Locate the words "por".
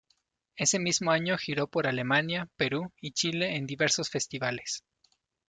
1.67-1.85